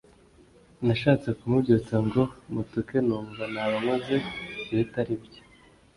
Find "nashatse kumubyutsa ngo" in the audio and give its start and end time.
0.85-2.21